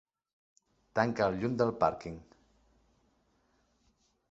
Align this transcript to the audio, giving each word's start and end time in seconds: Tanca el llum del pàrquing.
Tanca 0.99 1.27
el 1.33 1.37
llum 1.43 1.59
del 1.61 1.73
pàrquing. 1.85 2.17